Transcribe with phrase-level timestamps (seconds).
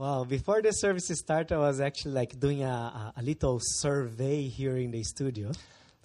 [0.00, 4.48] Well, before the service started, I was actually like doing a, a, a little survey
[4.48, 5.52] here in the studio.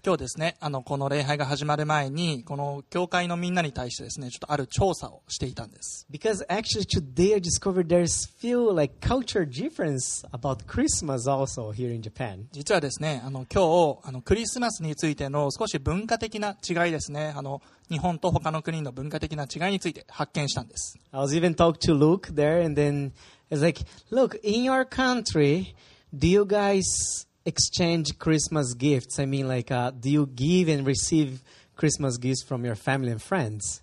[0.03, 6.05] 今日ですね、あの、この礼拝が始まる前に、この教会のみんなに対してですね、ちょっとある調査をしていたんです。
[6.11, 12.47] Because actually today I discovered there's few like culture difference about Christmas also here in Japan.
[12.51, 13.61] 実はですね、あの、今
[13.95, 20.99] 日、あの、クリスマスについての少し文化的な違いですね、あの、日本と他の国の文化的な違いについて発見したんです。
[21.13, 23.11] I was even talking to Luke there, and then
[23.55, 23.79] it's like,
[24.09, 25.75] look, in your country,
[26.17, 29.19] do you guys exchange Christmas gifts?
[29.19, 31.41] I mean, like, uh, do you give and receive
[31.75, 33.81] Christmas gifts from your family and friends?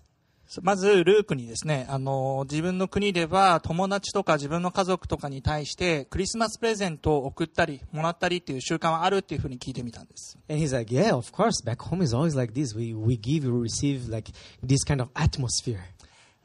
[0.61, 10.37] まず、ルークにですね、あの、自分の国では友達とか自分の家族とかに対してクリスマスプレゼントを送ったり、もらったりっていう習慣はあるっていうふうに聞いてみたんです。
[10.47, 11.63] And he's like, yeah, of course.
[11.65, 12.75] Back home is always like this.
[12.77, 14.31] We we give, we receive like
[14.63, 15.79] this kind of atmosphere.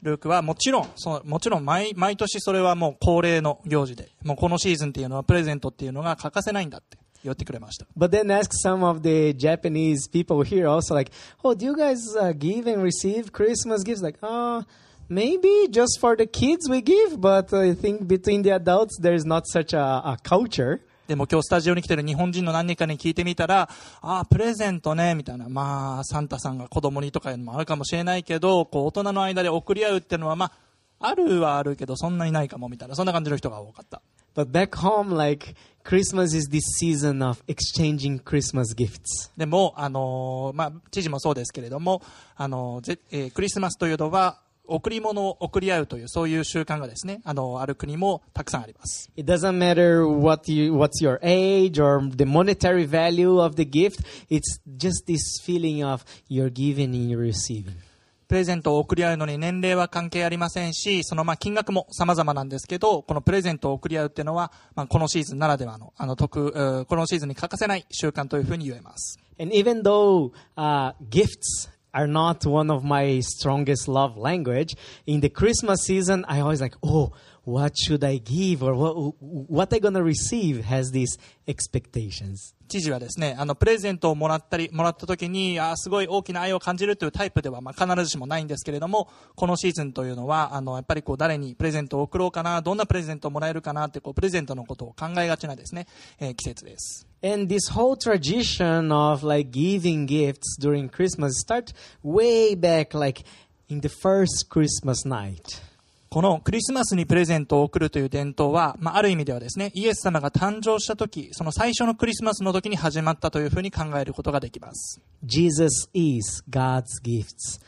[0.01, 7.85] ルークはもちろん、そうもちろん毎毎年それはもう恒例の行事で、もうこのシーズンっていうのはプレゼントっていうのが欠かせないんだって言ってくれました。
[7.97, 11.11] But then ask some of the Japanese people here also like,
[11.43, 14.01] oh, do you guys uh, give and receive Christmas gifts?
[14.01, 14.63] Like, ah, uh,
[15.09, 19.25] maybe just for the kids we give, but I think between the adults there is
[19.25, 20.81] not such a, a culture.
[21.09, 23.67] でも今日スタジオに来てる日本人の何人かに聞いてみたら、
[23.99, 25.49] ああ、プレゼントね、みたいな。
[25.49, 30.51] まあ、サンタさんが子供にとかいうのもあるかもしれないけど、こう、大人の間で送り合うっていうのは、ま
[30.99, 32.93] あ、あるはあるけど、そんなにないかも、みたいな。
[32.93, 34.03] そんな感じの人が多かった。
[34.35, 39.31] But back home, like Christmas is this season of exchanging Christmas gifts.
[39.35, 42.03] でも、あのーまあ、知事もそうですけれども、
[42.35, 49.11] あのーぜえークリスマスというのは、贈り物を贈り合うという、そういう習慣がですね、あのある国もたくさんあります。
[49.17, 54.03] It doesn't matter what you, what's your age or the monetary value of the gift.
[54.29, 57.89] It's just this feeling of you're giving and you're receiving.
[58.29, 69.17] プレゼントを贈り合うのに年齢は関係ありませんし、そのまあ金額も様々なんですけど、このプレゼントを贈り合うっていうのは、まあ、このシーズンならではの、あの特、えーこのシーズンに欠かせない習慣というふうに言えます。
[69.39, 75.83] And even though uh, gifts are not one of my strongest love language, in the Christmas
[75.83, 77.11] season, I always like, oh,
[77.43, 81.17] what should I give or what, what I gonna receive has these
[81.47, 82.53] expectations.
[82.67, 95.87] 知事はですね、あの、プレゼントをもらったり、もらった時に、あすごい大きな愛を感じるというタイプでは、まあ、必ずしもないんですけれども、このシーズンというのは、あの、やっぱりこう、誰にプレゼントを贈ろうかな、どんなプレゼントをもらえるかなって、こう、プレゼントのことを考えがちなですね、
[96.19, 97.08] えー季節です。
[97.21, 103.23] And this whole tradition of like giving gifts during Christmas start way back like
[103.67, 105.61] in the first Christmas night.
[106.09, 114.99] このクリスマスにプレゼントを贈るという伝統は、まあ、ある意味ではですね、イエス様が誕生した時、その最初のクリスマスの時に始まったというふうに考えることができます。
[115.23, 117.59] Jesus is God's gifts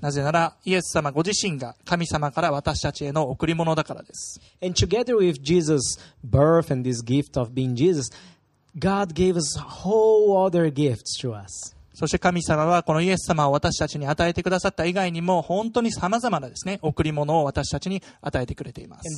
[0.00, 4.40] なぜなら、イエス様ご自身が神様から私たちへの贈り物だからです。
[11.94, 19.16] そして神様はこのイエス様を私たちに与えてくださった以外にも本当に様々なですね、贈り物を私たちに与えてくれています。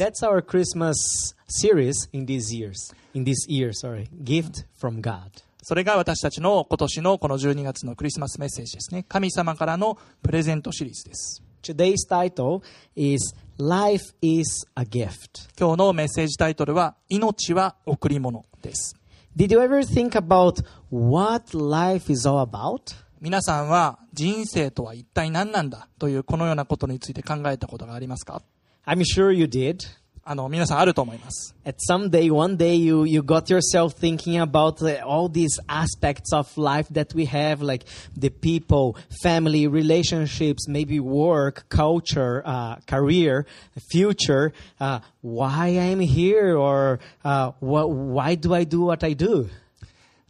[5.68, 9.04] それが私たちの今年のこの12月のクリスマスメッセージですね。
[9.06, 11.42] 神様からのプレゼントシリーズです。
[11.62, 12.62] Today's title
[12.96, 15.50] is Life is a Gift.
[15.60, 18.96] 今日のメッセージタイトルは、命は贈り物です。
[19.36, 22.94] Did you ever think about what life is all about?
[23.20, 28.40] 皆さんは人生とは一体何なんだというこのようなことについて考えたことがありますか
[28.86, 29.80] ？I'm sure you did.
[30.27, 31.53] あの、皆さんあると思います。
[31.65, 36.31] At some day, one day, you, you got yourself thinking about uh, all these aspects
[36.33, 37.85] of life that we have, like
[38.17, 43.45] the people, family, relationships, maybe work, culture, uh, career,
[43.91, 49.49] future, uh, why I'm here, or uh, wh- why do I do what I do?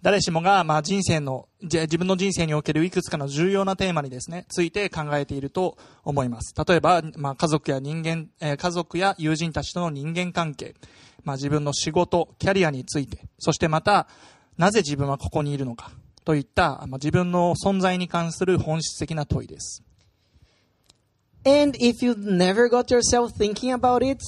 [0.01, 6.55] 誰しもが、まあ、人生の、自分の人生におけるいくつかの重要なテーマにですね、ついて考えていると思います。
[6.67, 10.77] 例えば、まあ、家族や人間、え家族や友人たちとの人間関係、
[11.25, 14.07] まあ、自分の仕事、キャリアについて、そしてまた、
[14.57, 15.91] なぜ自分はここにいるのか、
[16.25, 19.83] といった、まあ、自分の存在に関する本質的な問いです。
[21.45, 24.21] And if you never got yourself thinking about it,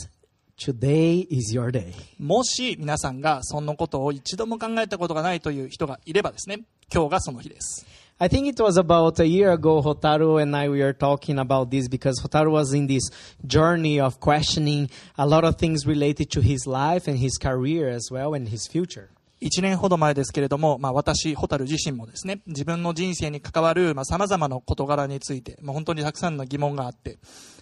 [0.61, 1.95] today is your day.
[2.19, 6.61] もし皆さんがそんなことを一度も考えたことがないという人がいればですね、
[6.93, 7.87] 今日がその日です。
[8.19, 11.89] I think it was about a year ago, Hotaru and I we were talking about this
[11.89, 13.11] because Hotaru was in this
[13.47, 18.11] journey of questioning a lot of things related to his life and his career as
[18.13, 19.09] well and his future.
[19.41, 27.19] 1年ほど前ですけれども、まあ、私、ホタル自身もですね、自分の人生に関わる、まあ、様々な事柄について、まあ、本当にたくさんの疑問があって、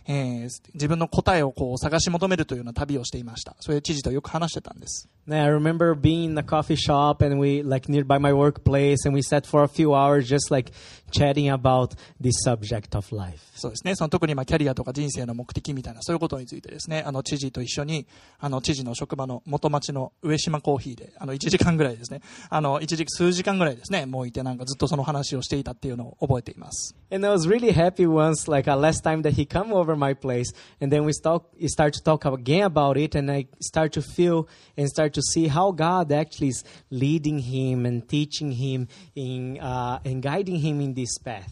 [0.09, 3.55] えー自分の答えをこう探し求めるというような旅をしていました。
[3.61, 5.09] それで知事とよく話してたんです。
[5.29, 9.23] And I remember being in a coffee shop and we like nearby my workplace and we
[9.23, 10.73] sat for a few hours just like
[11.11, 13.39] chatting about this subject of life.
[13.55, 13.95] そうですね。
[13.95, 18.07] その特にまあキャリアとか人生の目的みたいな、そういうことについてですね、あの、知事と一緒に、
[18.39, 26.95] あの、知事の職場の元町の上島コーヒーで、あの、1時間ぐらいですね、あの、一時数時間ぐらいですね、もういてなんかずっとその話をしていたっていうのを覚えています。
[27.11, 30.54] And I was really happy once, like uh, last time that he come over my place,
[30.80, 34.48] and then we start start to talk again about it, and I start to feel
[34.78, 40.00] and start to see how God actually is leading him and teaching him in uh,
[40.06, 41.50] and guiding him in this path.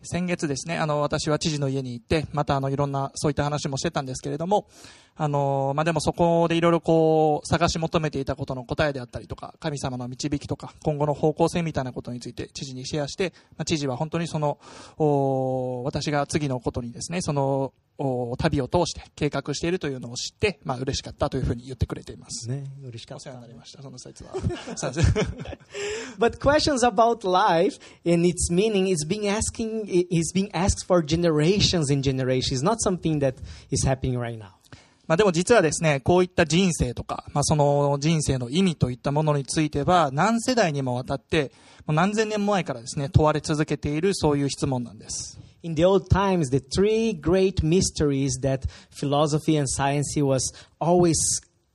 [0.00, 4.68] 先月ですね、あの、私は知事の家に行って、またあの、いろんな、そういった話もしてたんですけれども、
[5.15, 14.57] あの、まあ、でもそこでいろいろこう、探し求めていたことの答えであったりとか、神様の導きとか、今後の方向性みたいなことについて知事にシェアして、まあ、知事は本当にその、
[14.97, 22.49] お私が次のことにですね、その、お旅を通して計画しているというのを知って、まあ、嬉しかったというふうに言ってくれています。
[22.49, 23.29] ね、嬉しかった。
[23.29, 24.31] お世話になりました、その説は。
[26.17, 31.93] But questions about life and its meaning is being asking is being asked for generations
[31.93, 32.61] and generations.
[32.61, 33.35] It's not something that
[33.69, 34.62] is happening right now.
[35.07, 41.51] まあでも実はですね、こういった人生とか、まあその人生の意味といったものについては、何世代にもわたって、
[41.85, 45.39] もう何千年前からですね、問われ続けているそういう質問なんです。
[45.63, 51.15] In the old times, the three great mysteries that philosophy and science was always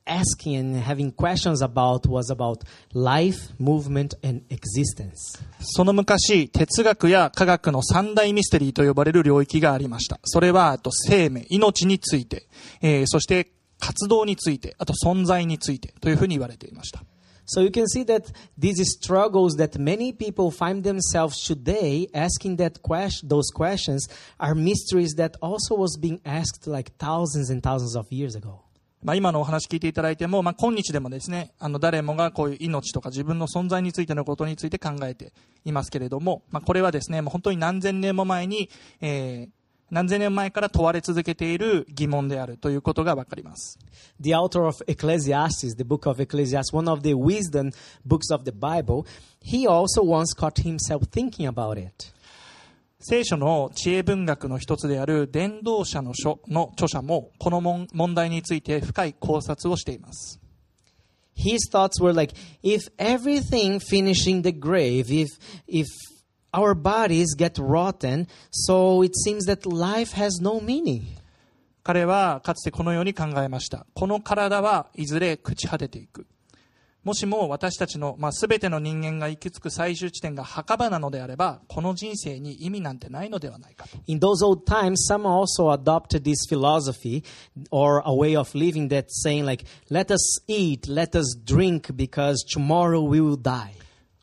[0.07, 2.63] asking and having questions about was about
[2.93, 5.39] life, movement, and existence.
[5.59, 10.19] その昔、哲学や科学の三大ミステリーと呼ばれる領域がありました。
[10.23, 12.47] それは、あと生命、命について、
[12.81, 17.03] えーそして活動について、あと存在についてというふうに言われていました。
[17.45, 22.81] So you can see that these struggles that many people find themselves today asking that
[22.81, 24.07] question, those questions
[24.37, 28.61] are mysteries that also was being asked like thousands and thousands of years ago.
[29.02, 35.32] まあ、今のお話聞いていただいても、まあ、今日でもですね、あの、誰もがこういう命とか自分の存在についてのことについて考えて
[35.64, 39.48] いますけれども、まあ、これはですね、もう本当に何千年も前に、えー、
[39.90, 43.78] 何千年前から問われ続けている疑問であるということがわかります。
[44.20, 47.70] The author of Ecclesiastes, the book of Ecclesiastes, one of the wisdom
[48.04, 49.06] books of the Bible,
[49.40, 52.12] he also once caught himself thinking about it.
[53.00, 60.40] 聖書の知恵文学の一つである伝道者の書の著者も、この問問題について深い考察をしています。
[61.36, 62.34] His thoughts were like,
[62.64, 65.28] if everything finishing the grave, if
[65.68, 65.86] if
[66.52, 71.02] our bodies get rotten, so it seems that life has no meaning.
[71.84, 73.86] 彼はかつてこのように考えました。
[73.94, 76.26] この体はいずれ朽ち果てていく。
[77.08, 83.96] もしも私たちの、まあ、全ての人間が行き着く最終地点が墓場なのであれば、この人生に意味なんてないのではないかと。
[84.08, 87.24] In those old times, some also adopted this philosophy
[87.70, 92.44] or a way of living that saying like, let us eat, let us drink because
[92.46, 93.72] tomorrow we will die.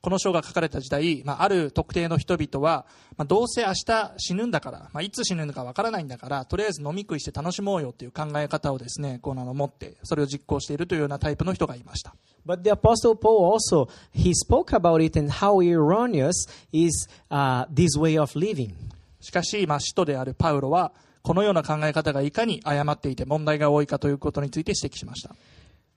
[0.06, 2.86] この書が書かれた時代、まあ、ある特定の人々は、
[3.18, 12.13] まあ、どうせ明日死ぬんだから、まあ、いつ死ぬのかわからないんだから、とりあえず飲み食いして楽しもうよっていう考え方をですね、こうあの持って、それを実行しているというようなタイプの人がいました。
[12.46, 16.34] But the Apostle Paul also, he spoke about it and how erroneous
[16.72, 18.74] is uh, this way of living.
[19.22, 20.92] しかし、まあ、使徒であるパウロは、
[21.24, 25.34] このような考え方がいかに誤っていて問題が多いかということについて指摘しました。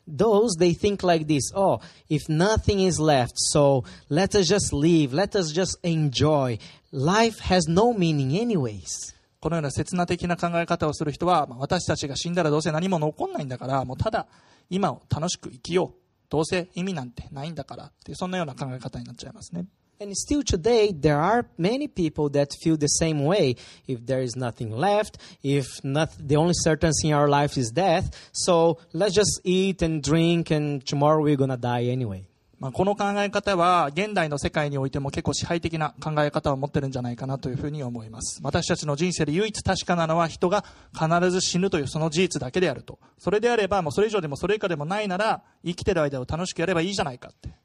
[0.09, 5.13] Those, they think like this oh, if nothing is left, so let us just live,
[5.13, 6.59] let us just enjoy.
[6.91, 9.15] Life has no meaning, anyways.
[9.41, 14.27] このような刹那的な考え方をする人は、まあ私たちが死んだらどうせ何も残んないんだから、もうただ
[14.71, 15.99] 今を楽しく生きよう。
[16.31, 19.67] どうせ意味なんてないんだからっていう、そんなような考え方になっちゃいますね。
[20.01, 23.57] And still today, there are many people that feel the same way.
[23.89, 28.31] If there is nothing left, if not, the only certainty in our life is death,
[28.31, 32.25] so let's just eat and drink, and tomorrow we're gonna die anyway.
[32.61, 38.41] まあ、この考え方は現代の世界においても結構支配的な考え方を持ってるんじゃないかなというふうに思います。
[38.43, 42.99] 私たちの人生で唯一確かなのは人が必ず死ぬというその事実だけであると。
[43.17, 47.58] それであればもうそれ以上でもそれ以下でもないなら生きてる間を楽しくやればいいじゃないかって。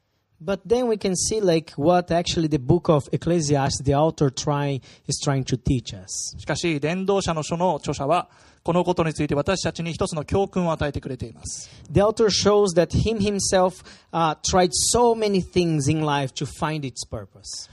[0.44, 4.82] But then we can see like what actually the book of Ecclesiastes, the author trying
[5.08, 6.36] is trying to teach us.
[6.38, 8.28] しかし伝道者の書の著者は
[8.62, 11.70] このことについて私たちに一つの教訓を与えてくれています。
[11.90, 13.82] The author shows that him himself
[14.12, 17.70] uh, tried so many things in life to find its purpose.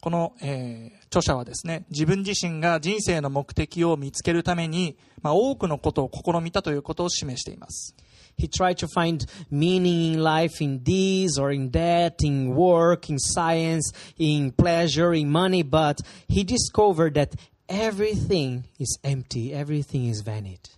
[0.00, 7.94] この、えー著者はですね、自分自身が人生の目的を見つけるために、まあ、多くのことを試みたということを示しています。
[8.42, 13.92] He tried to find meaning in life in this or in that, in work, in science,
[14.18, 17.36] in pleasure, in money, but he discovered that
[17.68, 20.72] everything is empty, everything is vanity.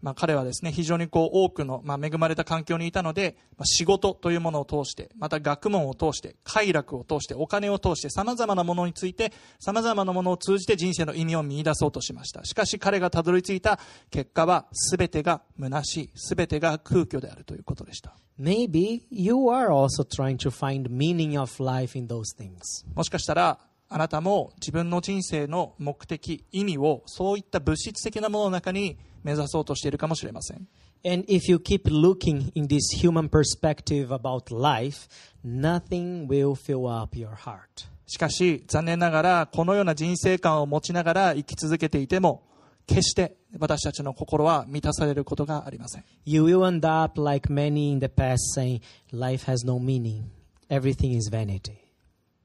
[0.00, 12.44] まあ、彼はですね、非常にこう多くの、まあ、恵まれた環境にいたので、まあ、仕事というものを通して、また学問を通して、快楽を通して、お金を通して、様々なものについて、様々なものを通じて人生の意味を見出そうとしました。
[12.44, 18.16] しかし彼がたどり着いた結果は、すべてが虚しい、すべてが空虚であるということでした。
[18.38, 22.86] Maybe you are also trying to find meaning of life in those things.
[22.94, 23.58] もしかしたら、
[23.90, 30.66] あなたも自分の人生の目的、意味を、そういった物質的なものの中に目指そうとしているかもしれません。
[31.04, 35.08] And if you keep looking in this human perspective about life,
[35.44, 37.88] nothing will fill up your heart.
[38.06, 42.42] しかし、残念ながら、このような人生観を持ちながら生き続けていても、
[42.86, 46.04] 決して私たちの心は満たされることがありません。
[46.24, 48.80] You will end up like many in the past saying,
[49.12, 50.24] life has no meaning.
[50.70, 51.76] Everything is vanity.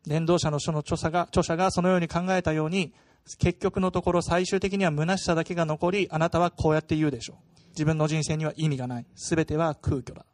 [0.06, 2.94] 伝道者の書の著者が著者がそのように考えたように、
[3.38, 7.54] 結局のところ最終的には虚しさだけが残り、あなたはこうやって言うでしょう。
[7.70, 9.06] 自分の人生には意味がない。
[9.16, 10.26] すべては空虚だ。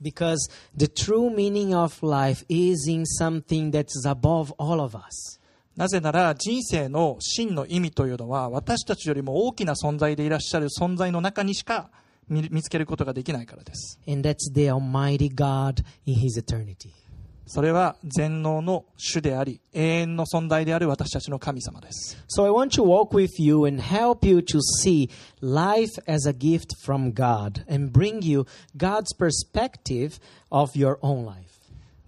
[0.00, 0.36] Because
[0.76, 5.40] the true meaning of life is in something that's above all of us.
[5.76, 11.90] なぜなら人生の真の意味というのは私たちよりも大きな存在でいらっしゃる存在の中にしか
[12.28, 13.98] 見見つけることができないからです。
[14.06, 17.07] And that's the Almighty God in His eternity.
[17.48, 22.22] それは全能の主であり永遠の存在である私たちの神様です。
[22.28, 26.76] So I want to walk with you and help you to see life as a gift
[26.84, 28.44] from God and bring you
[28.76, 31.48] God's perspective of your own life.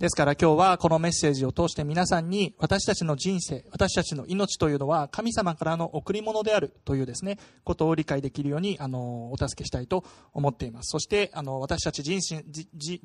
[0.00, 10.88] ですから今日はこのメッセージを通して皆さんに私たちの人生、私たちの命というのは神様からの贈り物であるというですね、ことを理解できるようにあのお助けしたいと思っています。
[10.88, 13.02] そしてあの私たち人身じじ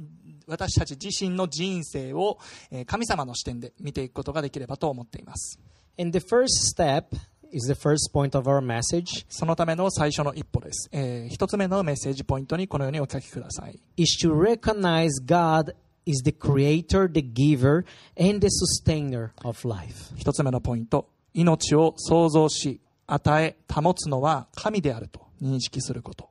[0.48, 2.38] 私たち自身の人生を
[2.72, 5.60] えー神様の視点で見ていくことができればと思っています。
[6.00, 7.16] And the first step
[7.52, 10.90] is the first point of our message そのための最初の一歩です。
[10.92, 13.80] えー一つ目のメッセージポイントにこのようにお書きください。
[13.98, 15.74] is to recognize God
[16.06, 17.86] is the creator, the giver,
[18.20, 20.14] and the sustainer of life.
[20.16, 21.10] 一つ目のポイント。
[21.34, 26.30] 命を創造し、与え、保つのは神であると認識すること。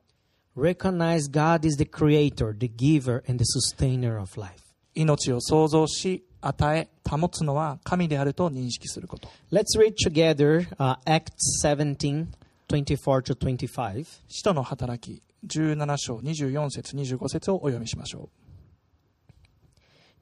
[0.56, 4.60] Recognize God is the creator, the giver, and the sustainer of life.
[4.94, 9.28] 命を創造し、与え、保つのは神であると認識すること。
[9.52, 12.28] Let's read together uh, Acts 17
[12.68, 14.06] 24 to 25.
[14.28, 18.28] 使徒の働き、17章24節25節をお読みしましょ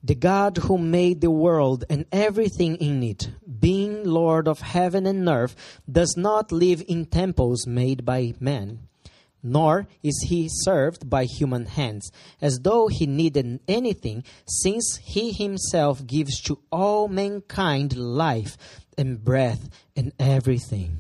[0.05, 5.29] The God who made the world and everything in it, being Lord of heaven and
[5.29, 5.57] earth,
[5.91, 8.79] does not live in temples made by men,
[9.44, 16.06] nor is he served by human hands, as though he needed anything, since he himself
[16.06, 18.58] gives to all mankind life
[18.98, 20.92] and breath and everything.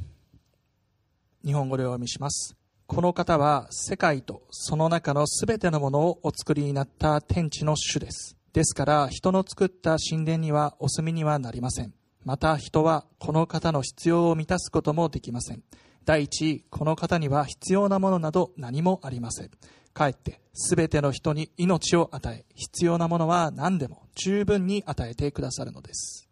[1.45, 2.55] 日本語でお読みします。
[2.85, 8.37] この方は世界とその中のすべてのものをお作りになった天地の主です。
[8.53, 11.93] ですから人の作った神殿にはお住みにはなりません。
[12.23, 15.63] また人はこの方の必要を満たすこともできません。
[16.05, 19.51] 第一、この方には必要なものなど何もありません。
[19.93, 26.27] かえってすべての人に命を与え、必要なものは何でも十分に与えてくださるのです。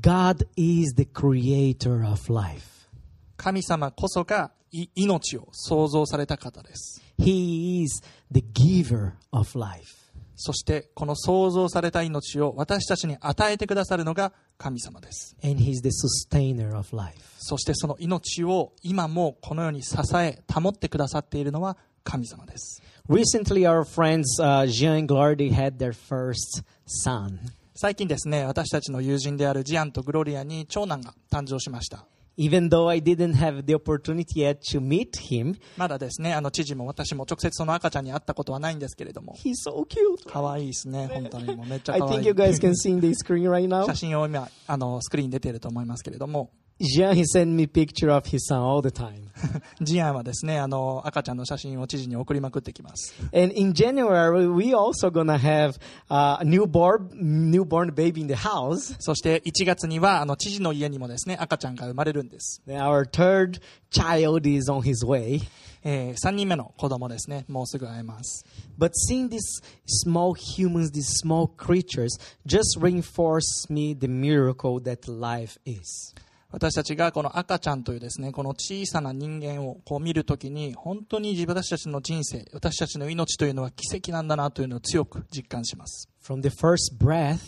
[0.00, 2.88] God is the creator of life.
[3.36, 7.00] 神様こそがい命を創造された方です。
[7.18, 8.02] He is
[8.32, 10.03] the giver of life.
[10.36, 15.36] そしてこの創造された命を私たちに与えてくださるのが神様です。
[15.44, 17.18] And he's the sustainer of life.
[17.38, 22.82] そしてその命を今もこのように支え、保ってくださっているのは神様です。
[23.08, 26.64] Recently, our friends uh, Jean and Glory had their first
[27.04, 27.38] son.
[27.74, 32.06] 最近ですね、私たちの友人であるジアンとグロリアに長男が誕生しました。
[32.36, 40.28] Even though I didn't have the opportunity yet to meet him, まだですね、あの知事も私も直接その赤ちゃんに会ったことはないんですけれども、he's so cute.
[40.28, 42.32] 可愛いですね、本当にもうめっちゃ I 可愛 think い you。
[42.32, 43.86] guys can see the screen right now.
[43.86, 46.50] 写真を今、あの、スクリーンに出ていると思いますけれども、
[46.81, 49.29] Jean, he sent me picture of his son all the time.
[49.81, 53.13] ジアンはですね、あの、赤ちゃんの写真を知事に送りまくってきます。
[53.33, 55.77] And in January, we also gonna have
[56.09, 57.09] uh, a newborn
[57.51, 58.95] newborn baby in the house.
[58.99, 62.61] そして1月には、あの、知事の家にもですね、赤ちゃんが生まれるんです。
[62.65, 63.59] Then Our third
[63.91, 65.41] child is on his way.
[65.83, 68.45] え3人目の子供ですね、もうすぐ会えます。
[68.77, 69.41] But seeing these
[69.85, 72.09] small humans, these small creatures,
[72.45, 76.13] just reinforce me the miracle that life is.
[76.54, 86.08] 私たちがこの赤ちゃんというですね、この小さな人間をこう見るときに、本当に私たちの人生、私たちの命というのは奇跡なんだなというのを強く実感します。
[86.22, 87.40] From the first breath,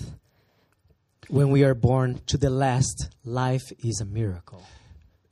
[1.31, 4.59] when we are born, to the last, life is a miracle.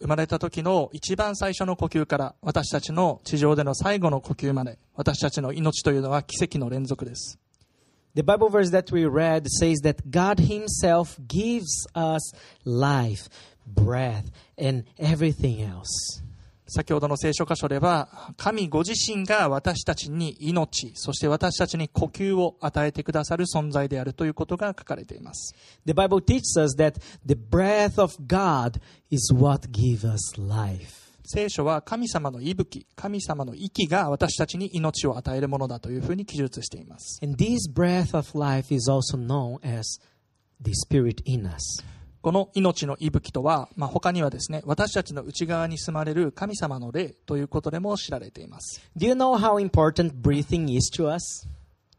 [0.01, 7.41] 生まれた時の一番最初の呼吸から私たちの地上での最後の呼吸まで私たちの命というのは奇跡の連続です。
[8.15, 12.33] The Bible verse that we read says that God Himself gives us
[12.65, 13.29] life,
[16.67, 25.55] 先ほどの聖書箇所では神ご自身が私たちに命そして私たちに呼吸を与えてくださる存在であるということが書かれています。
[31.27, 37.19] 聖書は神様の息吹神様の息が私たちに命を与えるものだというふうに記述しています。
[42.25, 51.47] この命の息吹とは、まあ、他にはですね私たちの内側に住まれる神様の霊ということでも知られています Do you know how important breathing is to us?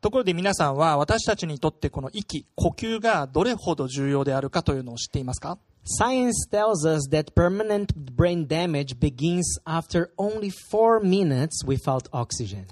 [0.01, 5.59] ところで皆さんは私たちにとってこの息呼吸がどれほど重要であるかというのを知っていますか
[6.01, 12.65] Science tells us that permanent brain damage begins after only four minutes without oxygen.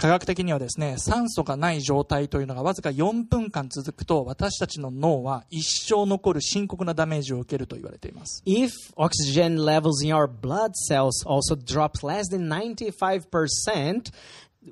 [0.00, 14.10] 科学的にはですね酸素がない状態というのがわずか4分間続くと私たちの脳は一生残る深刻なダメージを受けると言われています If oxygen levels in our blood cells also drop less than 95%,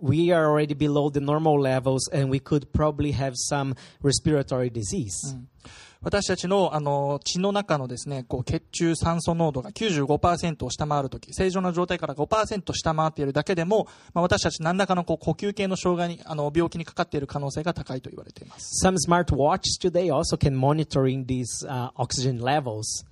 [0.01, 5.37] we are already below the normal levels and we could probably have some respiratory disease.
[6.01, 23.05] 私たちのあの血の中のですねこう血中酸素濃度が95%を下回るとき正常な状態から5%下回っているだけでも、まあ、私たち何らかのこう呼吸系の障害にあの病気にかかっている可能性が高いと言われています Some smartwatches today also can monitoring these uh, oxygen levels.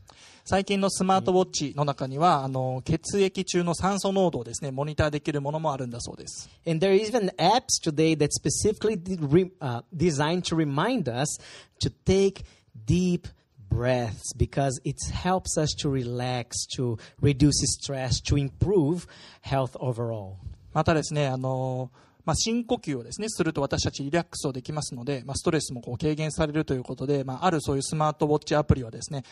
[0.48, 11.40] 最近のスマートウォッチの中にはあの血液中の酸素濃度をですねモニターできるものもあるんだそうです And there are even apps today that specifically de- uh, designed to remind us
[11.80, 12.44] to take
[12.86, 13.28] deep
[13.68, 19.06] breaths because it helps us to relax, to reduce stress, to improve
[19.42, 20.34] health overall.
[20.72, 21.90] またですね、あの
[22.26, 29.22] まあ、深呼吸をですね、すると私たちリラックスをできますので、まあ、ストレスもこう軽減されるということで、まあ、あるそういうスマートウォッチアプリはですね、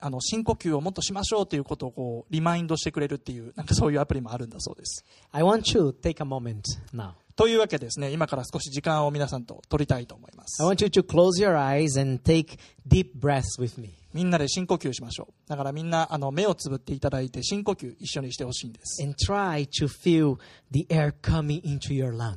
[0.00, 5.04] あの、深呼吸をもっとしましょうということをこう、リマインドしてくれるっていう、なんかそういうアプリもあるんだそうです。
[5.30, 7.12] I want to take a moment now.
[7.40, 10.62] というわけでですね、今から少し時間を皆さんと取りたいと思います。
[10.62, 13.94] I want you to close your eyes and take deep breaths with me.
[14.12, 15.48] みんなで深呼吸しましょう。
[15.48, 19.02] だからみんな、あの、目をつぶっていただいて深呼吸一緒にしてほしいんです。
[19.02, 20.36] And try to feel
[20.70, 22.36] the air coming into your lungs.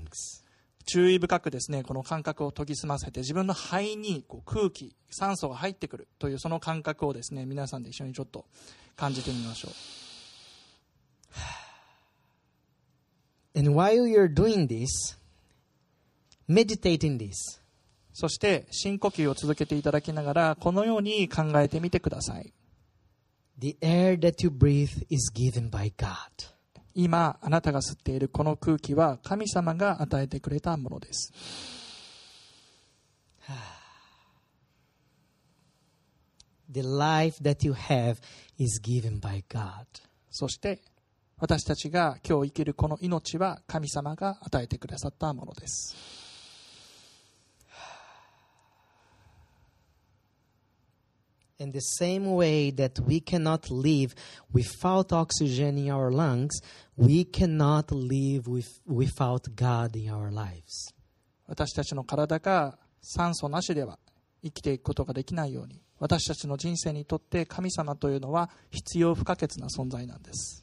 [0.86, 8.46] 注意深くですね、この感覚を研ぎ澄ませて、自分の肺にこう空気、酸素が入ってくるというその感覚をですね、皆さんで一緒にちょっと
[8.96, 10.03] 感じてみましょう。
[13.56, 15.18] And while you're doing this,
[16.48, 17.62] meditate in this.
[18.14, 22.54] そして深呼吸を続けていただきながら、このように考えてみてください。
[23.60, 26.16] The air that you breathe is given by God.
[26.96, 31.34] 今、あなたが吸っているこの空気は神様が与えてくれたものです。
[36.70, 38.18] The life that you have
[38.58, 39.86] is given by God.
[40.32, 40.82] そして、
[41.44, 45.94] 私たちが今日生きるこの命は神様が与えてくださったものです。
[51.60, 54.16] In the same way that we cannot live
[54.54, 56.48] without oxygen in our lungs,
[56.98, 60.96] we cannot live with, without God in our lives.
[61.48, 64.00] 私たちの体が酸素なしでは
[64.42, 70.63] 生きていくことができないように私たちの人生にとって神様というのは必要不可欠な存在なんです、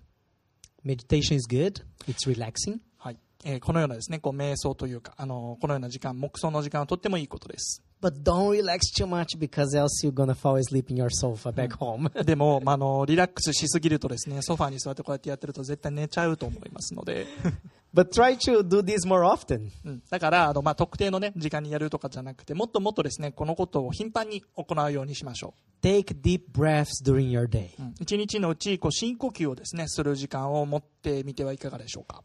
[0.84, 2.78] Meditation is good, it's relaxing.
[2.98, 11.52] はいえーこのようなですねこう瞑想というかあのこのような時間黙想の時間はとってもいいことです But don't relax too much because else you're gonna fall asleep in your sofa
[11.52, 12.08] back home.
[12.24, 17.26] でも、まあ、あのリラックスしすぎるとですねソファーに座ってこうやってやってると絶対寝ちゃうと思いますので、
[17.92, 19.70] But try to do this more often.
[19.84, 27.70] うん、だからあの、まあ、特定の、ね、時間にやるとかじゃなくてもっともっとですねこのことを頻繁に行うようにしましょう Take deep breaths during your day.
[27.78, 32.22] うん一日のうちこう深呼吸をですねする時間を持ってみてはいかがでしょうか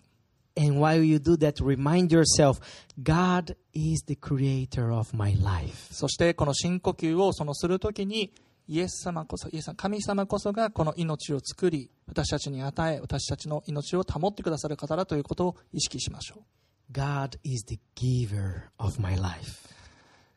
[0.57, 2.61] And while you do that, remind yourself
[3.03, 5.93] God is the creator of my life.
[5.93, 8.31] そしてこの深呼吸をそのするときに
[8.67, 16.43] イエス様こそイエス様神様こそがこの命を作り私たちに与え私たちの命を保ってくださる方だということを意識しましょう
[16.91, 19.75] God is the giver of my life.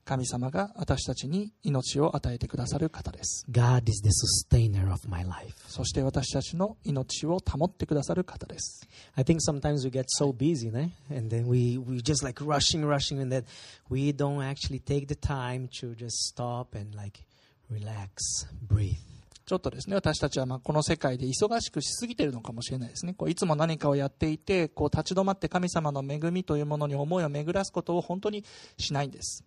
[0.08, 5.52] 神様が私たちに命を与えてくださる方です God is the sustainer of my life.
[5.68, 10.90] そして私たちの命を保ってくださる方です I think sometimes we get so busy, né?
[11.14, 13.44] and then we, we just like rushing, rushing, and that
[13.90, 17.20] we don't actually take the time to just stop and like
[17.71, 18.97] relax, breathe.
[19.45, 23.13] ちょっとですね、私たちはまあこの世界で忙しくしすぎているのかもしれないですね。
[23.13, 28.45] こういつも何かをやっていて、こう立ち止まって神様の恵みというものに思いを巡らすことを本当に
[28.77, 29.43] しないんです。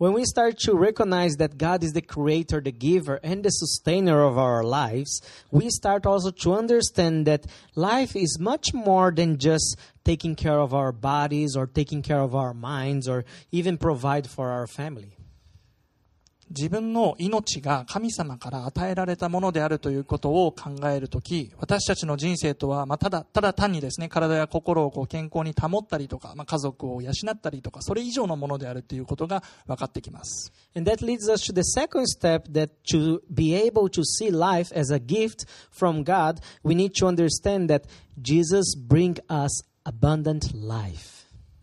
[0.00, 4.24] When we start to recognize that God is the creator, the giver, and the sustainer
[4.24, 5.20] of our lives,
[5.52, 7.46] we start also to understand that
[7.76, 12.34] life is much more than just taking care of our bodies or taking care of
[12.34, 15.13] our minds or even provide for our family.
[16.49, 30.53] 自分の命が神様から与えられたものであるということを考えるとき、私たちの人生とは、まあ、ただ、ただ単にですね、体や心をこう健康に保ったりとか、まあ、家族を養ったりとか、それ以上のものであるということが分かってきます。
[30.75, 34.93] And that leads us to the second step that to be able to see life as
[34.93, 37.83] a gift from God, we need to understand that
[38.21, 41.14] Jesus bring us abundant life.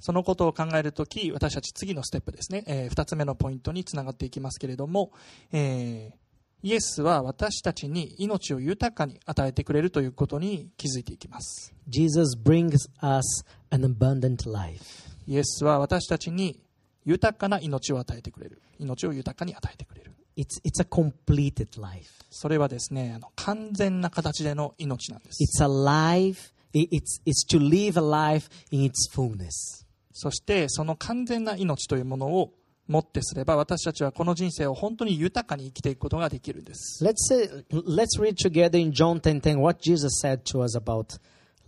[0.02, 5.12] そのことを考えるとき、私たち次のステップですね、えー二つ目のポイントにつながっていきますけれども、
[5.52, 6.16] えー
[6.64, 11.74] イエスは私たちに命を豊かに与えてくれるということに気づいていきます。
[11.88, 14.84] Jesus brings us an abundant life.
[15.26, 16.60] イエスは私たちに
[17.04, 18.62] 豊かな命を与えてくれる。
[18.78, 20.12] 命を豊かに与えてくれる。
[20.36, 22.08] It's, it's a completed life.
[22.30, 25.42] それはですね、あの完全な形での命なんです。
[25.42, 29.81] It's a life, it's, it's to live a life in its fullness.
[30.12, 32.52] そして、その完全な命というものを
[32.88, 37.04] もってすれば、私たちはこの人生を本当に豊かに生きていくことができるんです。
[37.04, 41.18] Let's, say, let's read together in John 10.10 what Jesus said to us about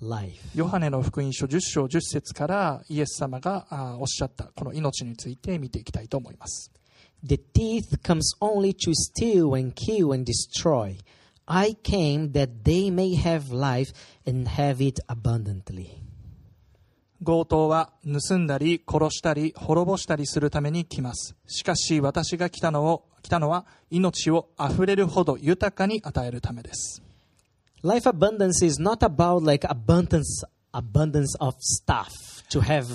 [0.00, 0.38] life.
[0.54, 6.70] ヨハネの福音書10章10節からイエス様があーおっしゃったこの命について見ていきたいと思います。
[7.22, 10.98] The thief comes only to steal and kill and destroy.
[11.46, 13.92] I came that they may have life
[14.26, 16.03] and have it abundantly.
[17.24, 21.34] 強盗は盗んだり殺したり滅ぼしたりするために来ます。
[21.46, 27.02] しかし私が来たのを来たのは命をあふれるほど豊かに与えるためです。
[27.82, 32.08] Life abundance is not about like abundance abundance of stuff
[32.50, 32.86] to have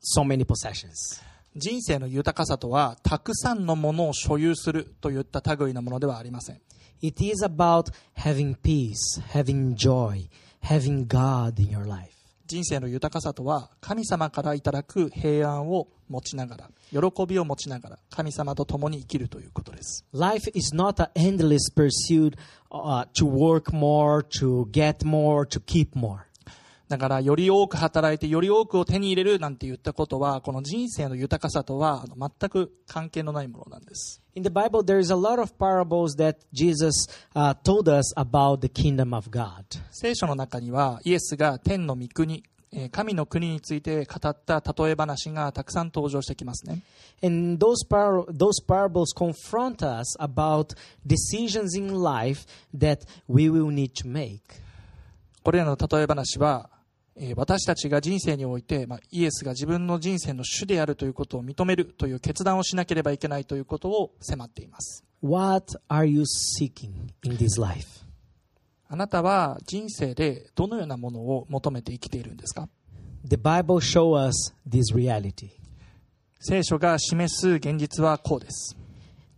[0.00, 1.22] so many possessions.
[1.56, 6.60] 人生の豊かさとはたくさんのものを所有するといった類のものではありません。
[7.00, 10.28] It is about having peace, having joy,
[10.62, 12.17] having God in your life.
[12.48, 22.38] 人生の豊かさとは神様からいただく平安を持ちながら喜びを持ちながら神様と共に生きるということです Life is not an endless pursuit
[22.70, 26.27] uh, to work more, to get more, to keep more.
[26.88, 36.94] だからより多く働いてより多くを手に入れるなんて言ったことはこの人生の豊かさとは全く関係のないものなんです In the Bible, there is a lot of parables that Jesus
[37.34, 39.64] uh, told us about the kingdom of God.
[39.90, 46.82] 聖書の中にはイエスが天の御国えー神の国について語った例え話がたくさん登場してきますね
[47.22, 50.74] And those, par- those parables confront us about
[51.04, 52.46] decisions in life
[52.76, 54.40] that we will need to make.
[55.42, 56.70] これらの例え話は
[57.20, 68.04] えー私たちが人生において、まあ、イエスが自分の人生の主であるということを認めるという決断をしなければいけないということを迫っています What are you seeking in this life?
[68.88, 72.68] あなたは人生でどのようなものを求めて生きているんですか
[73.24, 75.50] The Bible shows us this reality.
[76.40, 78.76] 聖書が示す現実はこうです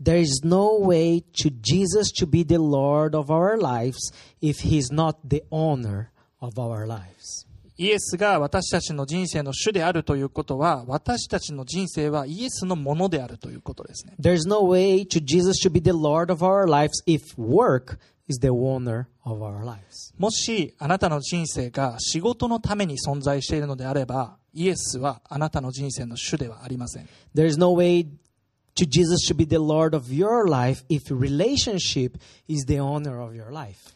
[0.02, 4.94] There is no way to Jesus to be the Lord of our lives if He's
[4.94, 7.46] not the owner of our lives.
[7.80, 17.98] イエスが私たちの人生の主であるということは私たちの人生はイエスのものであるということですね There's no way to Jesus to be the Lord of our lives if work
[18.28, 20.12] is the owner of our lives.
[20.18, 28.06] もしあなたの人生が仕事のために存在しているのであればイエスはあなたの人生の主ではありません There's no way
[28.74, 33.34] to Jesus to be the Lord of your life if relationship is the owner of
[33.34, 33.94] your life.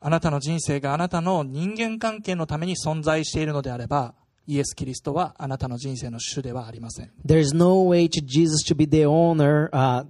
[0.00, 4.14] あなたの人生があなたの人間関係のために存在しているのであれば
[4.46, 10.04] イエス・キリストはあなたの人生の主ではありません There's no way to Jesus to be the owner, uh,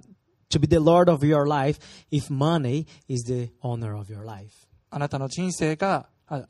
[0.50, 1.78] to be the Lord of your life
[2.10, 4.68] if money is the owner of your life.
[4.90, 6.46] あなたの人生があ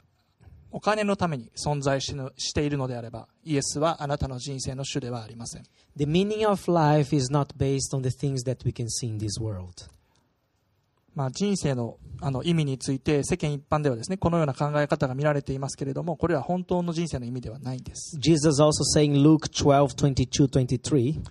[0.72, 5.64] お金のために存在しのしているのであればイエスはあなたの人生の主ではありません
[5.96, 9.18] The meaning of life is not based on the things that we can see in
[9.18, 9.88] this world.
[11.19, 21.21] まあ、人生のあの意味について世間一般ではですねこのような考え方が見られていますけれどもこれは本当の人生の意味ではないんです Jesus also saying Luke 12, 22, 23,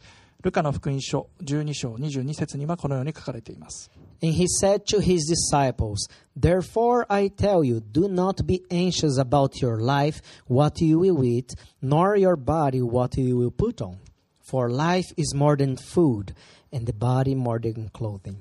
[0.44, 3.90] ルカの福音書12章22節にはこのように書かれています。
[4.22, 6.06] And he said to his disciples,
[6.38, 11.54] Therefore I tell you, do not be anxious about your life, what you will eat,
[11.80, 13.96] nor your body, what you will put on.
[14.42, 16.34] For life is more than food,
[16.70, 18.36] and the body more than clothing.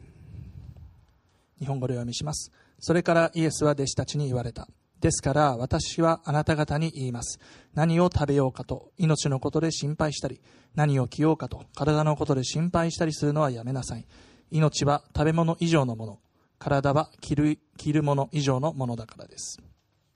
[1.61, 2.53] 日本語でお読みします。
[2.79, 4.69] それからイエスは弟子たちに言われた。
[5.01, 7.39] ですから私はあなた方に言います。
[7.75, 10.41] 何を食べようかと命のことで心配したり、
[10.75, 14.07] 何を着ようかと体のことで心配したりするのはやめなさい。
[14.51, 16.19] 命は食べ物以上のもの、
[16.59, 19.61] 体は着る着るもの以上のものだからです。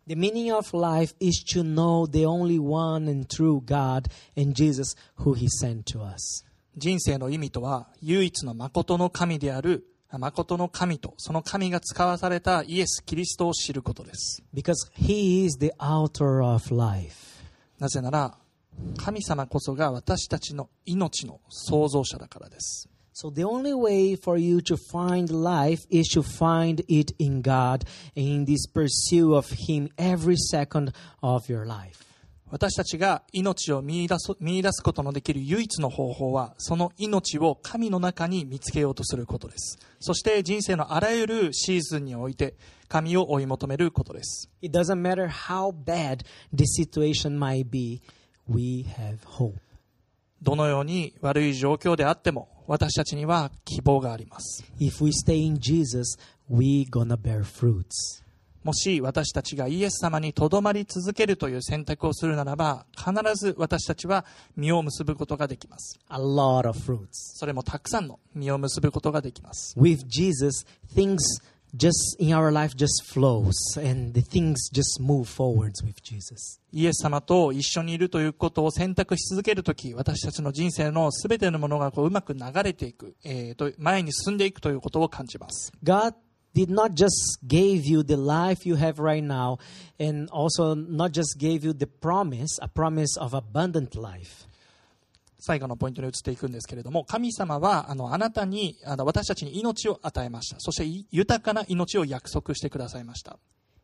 [0.09, 4.97] The meaning of life is to know the only one and true God and Jesus
[5.19, 6.45] who he sent to us.
[6.77, 9.85] 人生の意味とは唯一の誠の神である
[10.19, 14.43] 誠の神とその神が使わされたイエス・キリストを知ることです。
[14.55, 17.43] Because he is the author of life.
[17.79, 18.37] なぜなら
[18.97, 22.89] 神様こそが私たちの命の創造者だからです。
[23.15, 28.47] So the only way for you to find life is to find it in God in
[28.47, 32.12] this pursuit of him every second of your life.
[32.53, 42.55] 私たちが命を見出す見出すことのできる唯一の方法はその命を神の中に見つけようとすることですそして人生のあらゆるシーズンにおいて
[42.89, 48.03] 神を追い求めることです It doesn't matter how bad the situation might be,
[48.47, 49.55] we have hope.
[50.43, 56.19] どのように悪い状況であっても私たちには希望があります If we stay in Jesus,
[56.51, 58.22] we gonna bear fruits.
[58.65, 64.25] もし私たちがイエス様にとどまり続けるという選択をするならば必ず私たちは
[64.57, 67.09] 実を結ぶことができます A lot of fruits.
[67.13, 71.19] それもたくさんの実を結ぶことができます With Jesus, things
[71.75, 76.61] just in our life just flows and the things just move forwards with Jesus.
[76.73, 85.73] イエス様と一緒にいるということを選択し続けるとき、私たちの人生のすべてのものがこううまく流れていく、えーと、前に進んでいくということを感じます。
[85.83, 86.15] God
[86.55, 89.59] did not just gave you the life you have right now
[89.99, 94.47] and also not just gave you the promise, a promise of abundant life.
[95.45, 100.61] 最後のポイントに移っていくんですけれども、神様はあのあなたに、あの私たちに命を与えました。
[100.61, 103.39] そしてい豊かな命を約束してくださいました。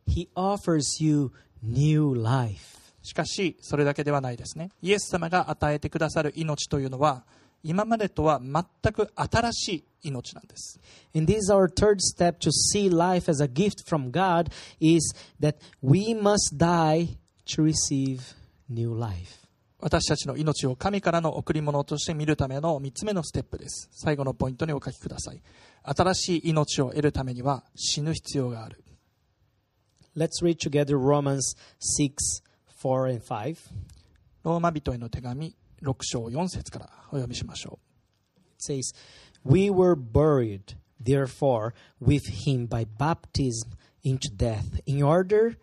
[0.06, 2.78] He offers you new life.
[3.02, 4.70] しかし、それだけではないですね。
[4.82, 7.24] イエス様が与えてくださる命というのは、
[7.62, 9.68] 今までとは全く新し
[10.02, 10.80] い命なんです。
[11.14, 15.56] And this is our third step to see life as a gift from God is that
[15.82, 18.20] we must die to receive
[18.68, 19.48] new life.
[19.80, 23.88] 私たちの命を神からの贈り物として見るための3つ目のステップです。
[23.92, 25.40] 最後のポイントにお書きください。
[25.84, 28.82] 新しい命を得るためには死ぬ必要がある。
[30.16, 32.42] Let's read together Romans 6,
[32.82, 33.56] 4, and 5.
[34.42, 37.79] ローマ人への手紙6章4節からお読みしましょ
[38.57, 38.95] It says,
[39.43, 43.71] We were buried, therefore, with him by baptism
[44.03, 45.57] into death, in order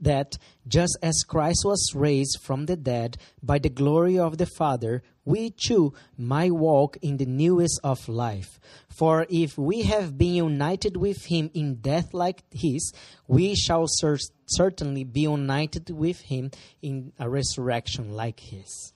[0.00, 0.36] that
[0.68, 5.50] just as Christ was raised from the dead by the glory of the Father, we
[5.50, 8.60] too might walk in the newness of life.
[8.88, 12.92] For if we have been united with him in death like his,
[13.26, 16.50] we shall cer- certainly be united with him
[16.82, 18.92] in a resurrection like his.